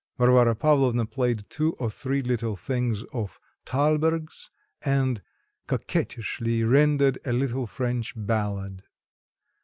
[0.17, 4.49] Varvara Pavlovna played two or three little things of Thalberg's,
[4.81, 5.21] and
[5.67, 8.81] coquettishly rendered a little French ballad.